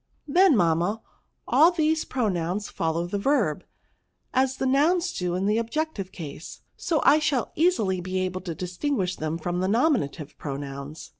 [0.27, 0.99] Then, mamma,
[1.47, 3.63] all these pro nouns follow the verb,
[4.33, 8.55] as the nouns do in the objective case; so I shall easily be able to
[8.55, 11.09] distinguish them from the nominative pronouns."